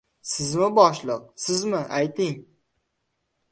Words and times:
—Sizmi, 0.29 0.69
boshliq?! 0.79 1.27
Sizmi? 1.45 1.83
Ayting? 2.01 2.35